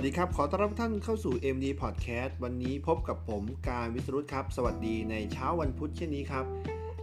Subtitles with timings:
[0.00, 6.44] วัสดีครับ ขอต้อนรับท่านเข้าสู่ MD Podcast วันนี้พบกับผมการวิสรุตครับ สวัสดีในเช้าวันพุธเช่นนี้ครับ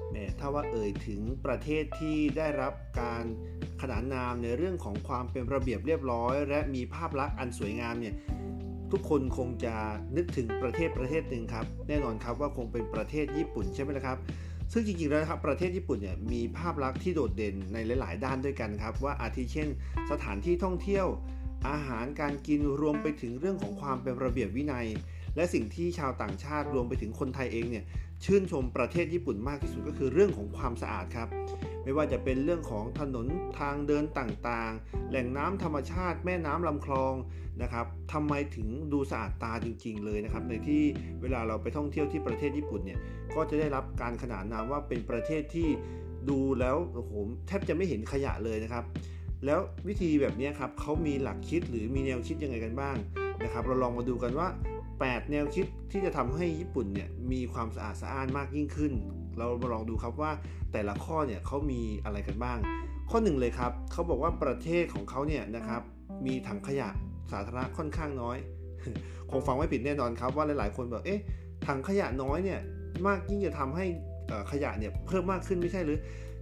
[0.09, 3.23] แหมถ้าว่าเอ่ยถึงประเทศที่ได้รับการ
[3.81, 8.15] ขนานนามในเรื่องของความเป็นระเบียบเรียบร้อย และมีภาพลักษณ์อันสวยงามเนี่ย
[8.91, 9.75] ทุกคนคงจะ
[10.15, 14.17] นึกถึงประเทศประเทศหนึ่งครับ แน่นอนครับว่าคงเป็นประเทศญี่ปุ่นใช่ไหมล่ะครับ
[14.71, 19.69] ซึ่งจริงๆแล้วครับประเทศญี่ปุ่นเนี่ยมีภาพลักษณ์ที่โดดเด่นในหลาย ๆ ด้านด้วยกันครับว่าอาทิเช่น
[20.11, 21.07] สถานที่ท่องเที่ยว
[21.69, 24.87] อาหารการกินรวมไปถึงเรื่องของความเป็นระเบียบวินัย
[25.35, 27.85] และสิ่งที่ชาวต่างชาติรวมไปถึงคนไทยเองเนี่ย
[28.25, 31.27] ชื่นชมประเทศญี่ปุ่นมากที่สุดก็คือเรื่องของความสะอาดครับ
[31.83, 33.25] ไม่ว่าจะเป็นเรื่องของถนน
[33.59, 37.13] ทางเดินต่างๆ แหล่งน้ำธรรมชาติแม่น้ำลำคลอง
[37.61, 40.83] นะครับทำไมถึงดูสะอาดตาจริง ๆ เลยนะครับ ในที่
[41.21, 42.99] เวลาเราไปท่องเที่ยวที่ประเทศญี่ปุ่นเนี่ย
[43.35, 45.67] ก็จะได้รับการขนานนามว่าเป็นประเทศที่
[46.29, 47.11] ดูแล้วโอ้โห
[47.47, 48.83] แทบจะไม่เห็นขยะเลยนะครับ
[49.45, 52.95] แล้ววิธีแบบนี้ครับเขามีหลักคิดหรือมีแนวคิดยังไงกันบ้าง
[53.43, 54.47] นะครับ เราลองมาดูกันว่า
[54.89, 58.93] 8 แนวคิดที่จะทำให้ญี่ปุ่นเนี่ยมีความสะอาดสะอ้านมากยิ่งขึ้น
[59.37, 60.31] เรามาลองดูครับว่า
[60.73, 62.57] แต่ละข้อเนี่ยเขามีอะไรกันบ้าง
[63.09, 65.81] ข้อหนึ่งเลยครับเขาบอกว่าประเทศของเขาเนี่ยนะครับ
[66.25, 66.89] มีถังขยะ
[67.31, 68.37] สาธารณะค่อนข้างน้อย
[69.31, 71.19] คงฟังไม่ผิดแน่นอนครับว่าหลาย ๆ คนบอกเอ๊ะ
[71.67, 72.59] ถังขยะน้อยเนี่ย
[73.07, 73.85] มากยิ่งจะทำให้
[74.51, 75.97] ขยะเนี่ยเพิ่มมากขึ้นไม่ใช่หรือ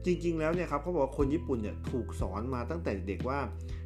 [0.06, 3.40] จริง ๆ แล้วเนี่ยครับเขาบอกว่าคนญี่ปุ่นเนี่ยถูกสอนมาตั้งแต่เด็กว่า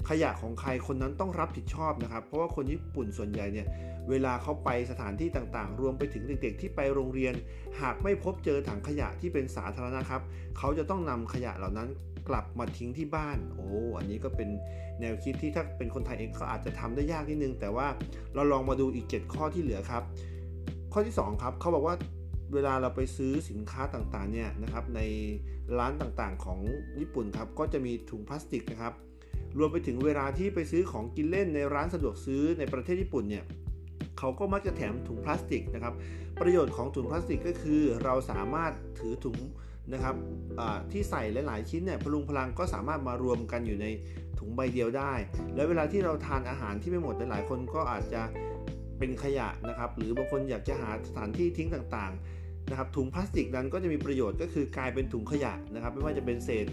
[0.10, 3.68] ขยะของใครคนนั้นต้องรับผิดชอบนะครับ เพราะว่าคนญี่ปุ่นส่วนใหญ่เนี่ย
[4.10, 7.34] เวลาเขาไปสถานที่ต่างๆ รวมไปถึงเด็ก ๆ ที่ไปโรงเรียน
[7.82, 10.22] หากไม่พบเจอถังขยะที่เป็นสาธารณะครับ
[10.58, 11.90] เขาจะต้องนำขยะเหล่านั้น
[12.30, 13.68] กลับมาทิ้งที่บ้าน โอ้
[13.98, 14.50] อันนี้ก็เป็น
[15.00, 17.88] แนวคิดที่ถ้าเป็นคนไทยเองเขาอาจจะทำได้ยากนิดนึง แต่ว่า
[18.36, 20.04] เราลองมาดูอีก 7 ข้อที่เหลือครับ
[20.94, 21.96] ข้อที่ 2 ครับเขาบอกว่า
[22.54, 25.02] เวลาเราไปซื้อสินค้าต่างๆเนี่ยนะครับใน
[25.80, 26.60] ร้านต่างๆของ
[27.00, 28.94] ญี่ปุ่นครับก็จะมีถุงพลาสติกนะครับ
[29.58, 33.44] รวมไปถึงเวลาที่ไปซื้อของกินเล่นในร้านสะดวกซื้อในประเทศญี่ปุ่นเนี่ย
[34.18, 35.94] เขาก็มักจะแถมถุงพลาสติกนะครับ
[36.42, 39.40] ประโยชน์ของถุงพลาสติกก็คือเราสามารถถือถุง
[39.94, 40.16] นะครับ
[40.92, 43.88] ที่ใส่หลายๆชิ้นเนี่ยพลุงพลังก็สามารถมารวมกันอยู่ใน
[44.40, 45.14] ถุงใบเดียวได้
[45.56, 48.22] แล้วเวลาที่เราทานอาหารที่ไม่หมดหลายๆคนก็อาจจะ
[48.98, 52.39] เป็นขยะนะครับ หรือบางคนอยากจะหาสถานที่ทิ้งต่างๆ
[52.70, 56.66] นะครับถุงพลาสติกนั้นก็จะมีประโยชน์ก็คือกลายเป็นถุงขยะนะครับ ไม่ว่าจะเป็นเศษ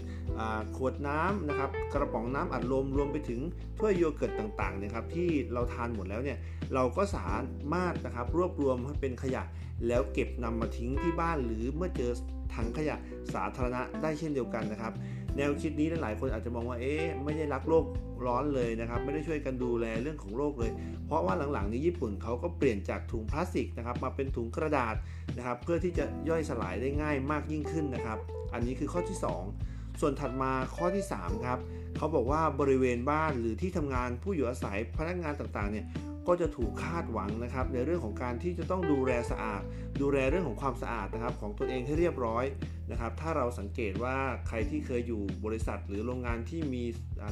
[0.77, 3.39] ขวดน้ำนะครับกระป๋องน้ำอัดลมรวมไปถึง
[3.79, 6.37] ถ้วยโยเกิร์ตต่างๆนะครับที่เราทานหมดแล้วเนี่ย
[6.73, 7.27] เราก็สา
[7.73, 9.43] มารถนะครับรวบรวมให้เป็นขยะ
[9.87, 12.11] แล้วเก็บนำมาทิ้งที่บ้านหรือเมื่อเจอ
[12.55, 12.95] ถังขยะ
[13.33, 14.93] สาธารณะได้เช่นเดียวกันนะครับ
[15.37, 17.85] แนวคิดนี้หลายคนอาจจะมองว่าเอ๊ะไม่ได้รักโลก
[18.25, 20.71] ร้อนเลยนะครับ ไม่ได้ช่วยกันดูแลเรื่องของโลกเลย
[21.05, 24.95] เพราะว่าหลังๆนี้ญี่ปุ่นเขาก็เปลี่ยนจากถุงพลาสติกนะครับมาเป็นถุงกระดาษ
[25.37, 28.17] นะครับเพื่อที่จะย่อยสลายได้ง่ายมากยิ่งขึ้นนะครับ
[28.53, 29.17] อันนี้คือข้อที่
[29.59, 31.59] 2 ส่วนถัดมาข้อที่ 3 ครับ
[31.97, 35.85] เขาบอกว่าบริเวณบ้านหรือที่ทำงานผู้อยู่อาศัยพนักงานต่างๆเนี่ย
[36.27, 39.61] ก็จะถูกคาดหวังนะครับ ในเรื่องของการที่จะต้องดูแลสะอาด
[40.01, 42.45] ดูแลเรื่องของความสะอาดนะครับ ของตัวเองให้เรียบร้อย
[42.91, 44.15] นะครับ ถ้าเราสังเกตว่า
[44.47, 46.83] ใครที่เคยอยู่บริษัทหรือโรงงานที่มี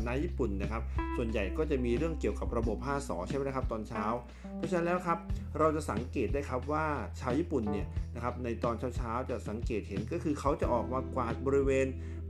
[0.07, 0.81] นายญี่ปุ่นนะครับ
[1.17, 4.05] ส่วนใหญ่ก็จะมีเรื่องเกี่ยวกับระบบ5สอใช่ไหมนะครับตอนเช้า
[4.55, 5.17] เพราะฉะนั้นแล้วครับ
[5.59, 6.85] เราจะสังเกตได้ครับว่า
[7.19, 11.87] ชาวญี่ปุ่นเนี่ยนะครับในตอนเช้าๆจะสังเกตเห็นก็คือเขาจะออกมากวาดบริเวณ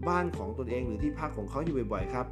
[0.08, 2.28] บ้านของตนเองหรือที่พักของเขาอยู่บ่อยๆครับ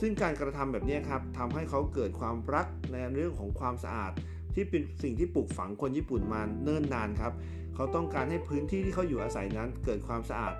[0.00, 4.12] ซึ่งการกระทำแบบนี้ครับทำให้เขาเกิดความรักในเรื่องของความสะอาด
[4.54, 7.32] ที่เป็นสิ่งที่ปลูกฝังคนญี่ปุ่นมาเนิ่นนานครับ
[7.74, 10.54] เขาต้องการให้พื้นที่ที่เขาอยู่อาศัยนั้นเกิดความสะอาด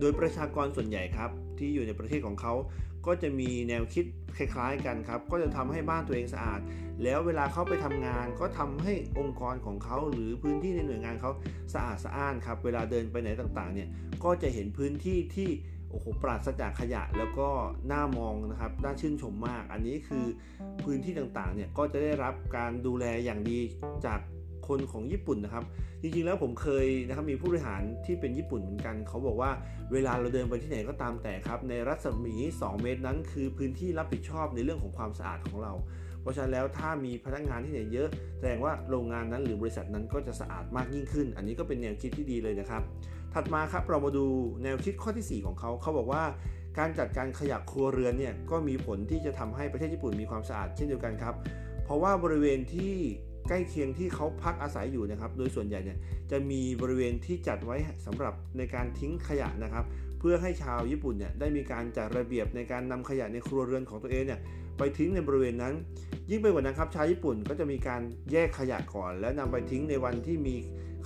[0.00, 2.54] โดยประชากรส่วนใหญ่ครับ ที่อยู่ในประเทศของเขา
[3.06, 4.04] ก็จะมีแนวคิด
[4.36, 6.60] คล้ายๆกันครับ ก็จะทำให้บ้านตัวเองสะอาด
[7.02, 11.30] แล้วเวลาเขาไปทำงานก็ทำให้องค์กรของเขาหรือพื้นที่ในหน่วยงานเขา
[11.74, 13.88] สะอาดสะอ้านครับ เวลาเดินไปไหนต่างๆเนี่ย
[14.24, 15.50] ก็จะเห็นพื้นที่ที่
[15.94, 17.48] โอ้โหปราศจากขยะแล้วก็
[17.92, 20.24] น่ามองนะครับน่าชื่นชมมาก อันนี้คือ
[20.84, 23.60] พื้นที่ต่างๆเนี่ยก็จะได้รับการดูแลอย่างดี
[24.06, 24.20] จาก
[24.68, 25.64] คนของญี่ปุ่นนะครับ
[26.02, 29.50] จริงๆแล้วผมเคยนะครับมีผู้บริหารที่เป็นญี่ปุ่นเหมือนกัน เขาบอกว่า
[29.92, 35.72] เวลาเราเดินไปที่ไหนก็ตามแต่ครับ ในรัศมี 2 เมตรนั้น คือพื้นที่รับผิดชอบในเรื่องของความสะอาดของเรา
[36.20, 38.08] เพราะฉะนั้นแล้วถ้ามีพนักงานที่ไหนเยอะ
[38.38, 42.82] แสดงว่าโรงงานนั้นหรือบริษัทนั้นก็จะสะอาดมากยิ่งขึ้น อันนี้ก็เป็นแนวคิดที่ดีเลยนะครับ
[43.34, 44.26] ถัดมาครับเรามาดู
[44.62, 46.22] แนวคิดข้อที่ 4 ของเขา เขาบอกว่า
[46.78, 51.34] การจัดการขยะครัวเรือนเนี่ยก็มีผลที่จะทำให้ประเทศญี่ปุ่นมีความสะอาดเช่นเดียวกันครับ
[51.84, 52.94] เพราะว่าบริเวณที่
[53.48, 55.98] ใกล้เคียงที่เขาพักอาศัยอยู่นะครับ โดยส่วนใหญ่เนี่ย
[56.30, 57.76] จะมีบริเวณที่จัดไว้
[58.06, 59.84] สำหรับในการทิ้งขยะนะครับ
[60.18, 64.40] เพื่อให้ชาวญี่ปุ่นเนี่ยได้มีการจัดระเบียบในการนำขยะในครัวเรือนของตัวเองเนี่ย
[64.78, 65.74] ไปทิ้งในบริเวณนั้น
[66.30, 68.02] ยิ่งไปกว่านั้นครับชาวญี่ปุ่นก็จะมีการ
[68.32, 70.54] แยกขยะก่อน แล้วนำไปทิ้งในวันที่มี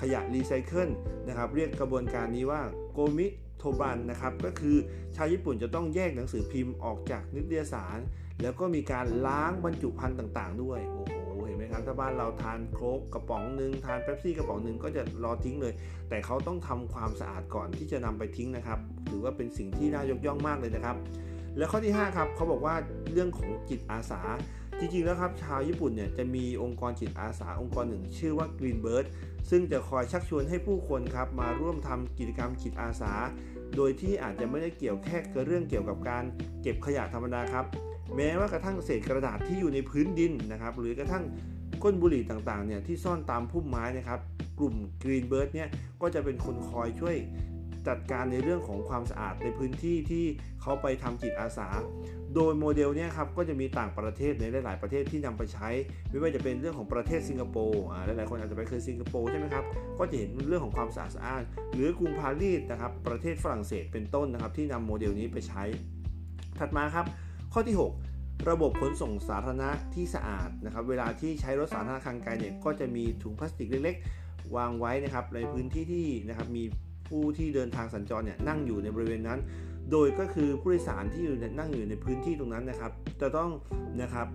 [0.01, 0.91] ขยะรีไซเคิล
[1.29, 2.61] นะครับเรียกกระบวนการนี้ว่า
[2.93, 4.77] ごみ当番นะครับก็คือ
[5.17, 7.99] ชาวญี่ปุ่นจะต้องแยกหนังสือพิมพ์ออกจากนิตยสาร
[8.43, 11.15] แล้วก็มีการล้างบรรจุภัณฑ์ต่างๆ ด้วยโอ้โห
[11.45, 15.73] เห็นไหมครับถ้าบ้านเราทานโค้กกระป๋องหนึ่งทานเป๊ปซี่กระป๋องหนึ่งก็จะรอทิ้งเลย
[16.09, 18.79] แต่เขาต้องทำความสะอาดก่อนที่จะนำไปทิ้งนะครับ
[19.09, 20.97] ถือว่าเป็นสิ่งที่น่ายกย่องมากเลยนะครับ
[21.57, 22.75] และข้อที่ 5 ครับเขาบอกว่า
[23.13, 24.21] เรื่องของจิตอาสา
[24.79, 29.07] จริงๆแล้วครับชาวญี่ปุ่นเนี่ยจะมีองค์กรจิตอาสาองค์กรหนึ่ง ชื่อว่า Greenbird
[29.51, 33.13] ซึ่งจะคอยชักชวนให้ผู้คนครับมาร่วมทำกิจกรรมจิตอาสา
[33.77, 36.25] โดยที่อาจจะไม่ได้เกี่ยวแค่กับเรื่องเกี่ยวกับการ
[36.63, 37.65] เก็บขยะธรรมดาครับ
[38.17, 41.25] แม้ว่ากระทั่งเศษกระดาษที่อยู่ในพื้นดินนะครับ หรือกระทั่ง
[41.83, 44.21] ก้นบุหรี่ต่างๆเนี่ยที่ซ่อนตามพุ่มไม้นะครับ
[44.59, 45.69] กลุ่ม Greenbird เนี่ย
[46.01, 47.17] ก็จะเป็นคนคอยช่วย
[47.89, 50.25] จัดการในเรื่องของความสะอาดในพื้นที่ที่
[50.63, 51.69] เขาไปทำจิตอาสา
[52.35, 55.69] โดยโมเดลเนี่ยครับก็จะมีต่างประเทศในหลาย ๆ ประเทศที่นำไปใช้
[56.11, 59.65] ไม่ว่าจะเป็นเรื่องของประเทศสิงคโปร์อ่าหลาย ๆ คนอาจจะไปเคยสิงคโปร์ใช่ไหมครับ
[59.99, 61.43] ก็จะเห็นเรื่องของความสะอาดสะอาน
[61.75, 65.63] หรือกรุงปารีสนะครับประเทศฝรั่งเศสเป็นต้นนะครับที่นำโมเดลนี้ไปใช้
[66.59, 67.07] ถัดมาครับ
[67.53, 67.77] ข้อที่
[68.13, 76.65] 6ระบบขนส่งสาธารณะที่สะอาดนะครับ เวลาที่ใช้รถสาธารณะทางไกลเนี่ยก็จะมีถุงพลาสติกเล็กๆ วางไว้นะครับในพื้นที่ที่นะครับมี
[77.09, 79.41] ผู้ที่เดินทางสัญจรเนี่ยนั่งอยู่ในบริเวณนั้น
[79.93, 83.51] โดยก็คือผู้โดยสารที่อยู่นั่งอยู่ในพื้นที่ตรงนั้นนะครับ จะต้อง
[84.03, 84.27] นะครับ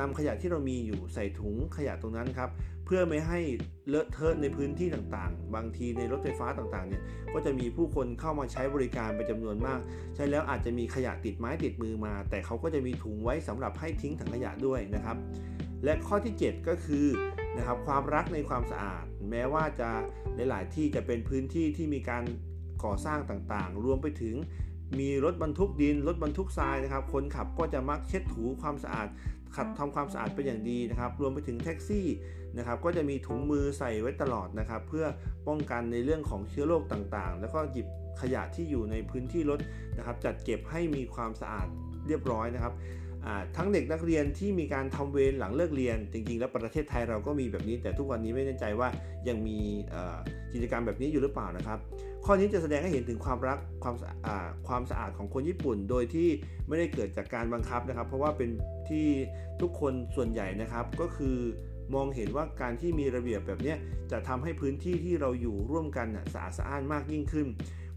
[0.00, 2.50] นำขยะที่เรามีอยู่ใส่ถุงขยะตรงนั้นครับ
[2.84, 3.40] เพื่อไม่ให้
[3.88, 7.02] เลอะเทอะในพื้นที่ต่างๆ บางทีในรถไฟฟ้าต่างๆเนี่ย
[7.34, 9.80] ก็จะมีผู้คนเข้ามาใช้บริการเป็นจำนวนมาก
[10.14, 15.16] ใช้แล้วอาจจะมีขยะติดไม้ติดมือมา แต่เขาก็จะมีถุงไว้สำหรับให้ทิ้งถังขยะด้วยนะครับ
[15.84, 17.06] และข้อที่ 7 ก็คือ
[17.58, 19.90] นะครับความรักในความสะอาด แม้ว่าจะ
[20.34, 22.24] หลาย ๆ ที่จะเป็นพื้นที่ที่มีการ
[22.84, 24.34] ก่อสร้างต่างๆ รวมไปถึง
[24.98, 29.08] มีรถบรรทุกดิน รถบรรทุกทรายนะครับ คนขับก็จะมักเช็ดถูความสะอาด
[29.56, 32.06] ขัดทำความสะอาดเป็นอย่างดีนะครับ รวมไปถึงแท็กซี่
[32.58, 35.06] นะครับ ก็จะมีถุงมือใส่ไว้ตลอดนะครับ เพื่อ
[35.48, 37.86] ป้องกันในเรื่องของเชื้อโรคต่างๆ แล้วก็หยิบ
[38.20, 39.60] ขยะที่อยู่ในพื้นที่รถ
[39.98, 41.66] นะครับ จัดเก็บให้มีความสะอาด
[42.06, 42.72] เรียบร้อยนะครับ
[43.56, 48.88] ทั้งเด็กนักเรียนที่มีการทำเวรหลังเลิกเรียน จริงๆ แล้วประเทศไทยเราก็มีแบบนี้ แต่ทุกวันนี้ไม่แน่ใจว่า
[49.28, 49.58] ยังมี
[50.52, 51.78] กิจกรรมแบบนี้อยู่หรือเปล่านะครับ
[52.24, 53.96] ข้อนี้จะแสดงให้เห็นถึงความรักความ
[54.68, 56.28] ความสะอาดของคนญี่ปุ่น โดยที่
[56.68, 58.50] ไม่ได้เกิดจากการบังคับนะครับ เพราะว่าเป็น
[58.88, 59.06] ที่
[59.60, 61.36] ทุกคนส่วนใหญ่นะครับก็คือ
[61.94, 63.74] มองเห็นว่าการที่มีระเบียบแบบนี้
[64.10, 67.48] จะทำให้พื้นที่ที่เราอยู่ร่วมกันสะอาดสะอ้านมากยิ่งขึ้น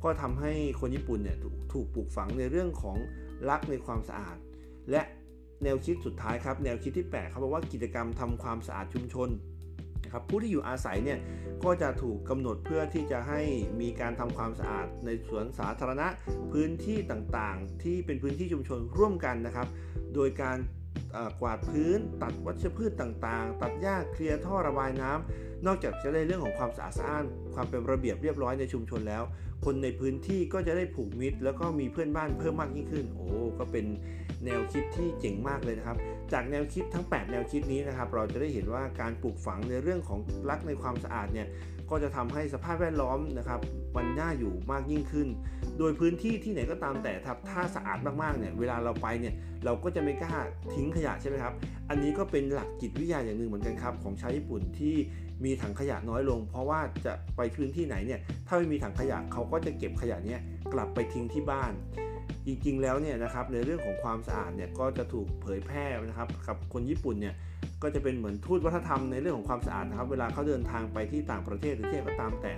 [0.03, 1.37] ก็ทำให้คนญี่ปุ่นเนี่ย
[1.73, 2.97] ถูกปลูกฝังในเรื่องของ
[3.49, 4.37] รักในความสะอาด
[4.91, 5.01] และ
[5.63, 9.29] แนวคิดสุดท้ายครับแนวคิดที่ 8เขาบอกว่ากิจกรรมทำความสะอาดชุมชน
[10.03, 11.19] นะครับผู้ที่อยู่อาศัยเนี่ย
[11.63, 13.41] ก็จะถูกกำหนดเพื่อที่จะให้
[13.81, 16.07] มีการทำความสะอาดในสวนสาธารณะ
[16.51, 19.67] พื้นที่ต่างๆ ที่เป็นพื้นที่ชุมชนร่วมกันนะครับ
[20.15, 20.57] โดยการ
[21.41, 29.23] กวาดพื้น ตัดวัชพืชต่างๆ ตัดหญ้าเคลียร์ท่อระบายน้ำ นอกจากจะได้เรื่องของความสะอาดสะอ้าน ความเป็นระเบียบเรียบร้อยในชุมชนแล้ว
[29.65, 33.27] คนในพื้นที่ก็จะได้ผูกมิตร แล้วก็มีเพื่อนบ้านเพิ่มมากยิ่งขึ้น โอ้
[33.59, 33.85] ก็เป็น
[34.45, 35.97] แนวคิดที่เจ๋งมากเลยนะครับ
[36.33, 40.19] จากแนวคิดทั้ง 8 แนวคิดนี้นะครับ เราจะได้เห็นว่าการปลูกฝังในเรื่องของ
[40.49, 41.47] รักในความสะอาดเนี่ย
[41.91, 43.59] ก็จะทำให้สภาพแวดล้อมนะครับ
[43.95, 45.27] มันน่าอยู่มากยิ่งขึ้น
[45.77, 49.33] โดยพื้นที่ที่ไหนก็ตามแต่ครับถ้าสะอาดมากๆเนี่ยเวลาเราไปเนี่ย
[49.65, 50.35] เราก็จะไม่กล้า
[50.73, 51.53] ทิ้งขยะใช่ไหมครับ
[51.89, 54.95] อันนี้ก็เป็นหลักจิตวิทยาอย่างหนึ่งเหมือนกันครับของชาวญี่ปุ่นที่
[55.43, 60.37] มีถังขยะน้อยลง เพราะว่าจะไปพื้นที่ไหนเนี่ยถ้าไม่มีถังขยะเขาก็จะเก็บขยะนี้
[60.73, 61.73] กลับไปทิ้งที่บ้าน
[62.45, 67.35] จริงๆแล้วเนี่ยนะครับในเรื่องของความสะอาดเนี่ยก็จะถูกเผยแพร่นะครับกับคนญี่ปุ่นเนี่ย
[67.83, 72.53] ก็จะเป็นเหมือนทูตวัฒนธรรมในเรื่องของความสะอาดนะครับ เวลาเขาเดินทางไปที่ต่างประเทศหรือที่ไหนก็ตามแต่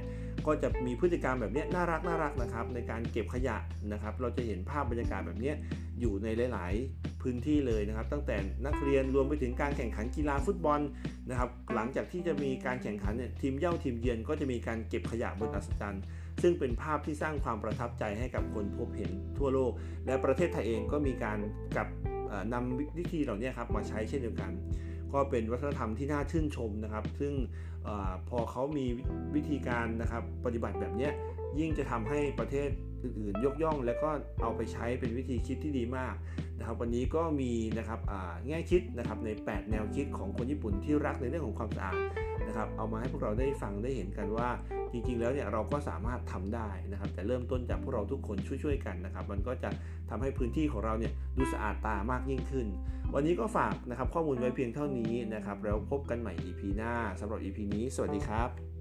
[0.46, 3.58] ก็จะมีพฤติกรรมแบบนี้น่ารักน่ารักนะครับ ในการเก็บขยะ
[3.92, 5.54] นะครับ เราจะเห็นภาพบรรยากาศแบบนี้
[6.00, 8.36] อยู่ในหลาย ๆ พื้นที่เลยนะครับ ตั้งแต่
[8.66, 10.82] นักเรียนรวมไปถึงการแข่งขันกีฬาฟุตบอล
[11.30, 16.04] นะครับ หลังจากที่จะมีการแข่งขันเนี่ยทีมเย่าทีมเยือนก็จะมีการเก็บขยะบนอัศจรรย์
[16.44, 19.72] ซึ่งเป็นภาพที่สร้างความประทับใจให้กับคนพบเห็นทั่วโลก
[20.06, 21.40] และประเทศไทยเองก็มีการ
[21.78, 21.88] กับ
[22.54, 24.52] นำวิธีเหล่านี้ครับมาใช้เช่นเดียวกัน
[25.14, 27.34] ก็เป็นวัฒนธรรมที่น่าชื่นชมนะครับ ซึ่ง
[27.88, 27.90] อ
[28.30, 28.86] พอเขามี
[29.36, 31.10] วิธีการนะครับปฏิบัติแบบนี้
[31.60, 32.70] ยิ่งจะทำให้ประเทศ
[33.04, 34.10] อื่นๆ ยกย่อง และก็
[34.42, 36.16] เอาไปใช้เป็นวิธีคิดที่ดีมาก
[36.60, 38.00] นะครับวันนี้ก็มีนะครับ
[38.48, 42.00] แง่คิดนะครับใน 8 แนวคิดของคนญี่ปุ่นที่รักในเรื่องของความสะอาด
[42.48, 44.50] นะครับเอามาให้พวกเราได้ฟังได้เห็นกันว่า
[44.92, 49.70] จริงๆ แล้วเนี่ยเราก็สามารถทำได้นะครับ แต่เริ่มต้นจากพวกเราทุกคนช่วยๆกันนะครับ มันก็จะ
[50.10, 52.68] ทำให้พื้นที่ของเราเนี่ยดูสะอาดตามากยิ่งขึ้น
[53.14, 58.73] วันนี้ก็ฝากนะครับข้อมูลไว้เพียงเท่านี้นะครับแล้วพบกันใหม่ EP หน้าสำหรับ EP นี้ สวัสดีครับ